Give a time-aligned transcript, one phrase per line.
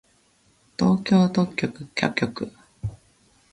[0.79, 2.51] 東京特許許可局